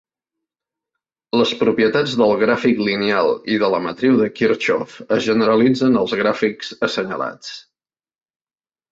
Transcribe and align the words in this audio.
Les 1.39 1.49
propietats 1.57 2.13
del 2.21 2.31
gràfic 2.43 2.79
lineal 2.87 3.29
i 3.55 3.59
de 3.63 3.69
la 3.73 3.81
matriu 3.87 4.17
de 4.21 4.29
Kirchhoff 4.39 4.95
es 5.17 5.21
generalitzen 5.27 5.99
als 6.01 6.15
gràfics 6.21 6.73
assenyalats. 6.89 7.53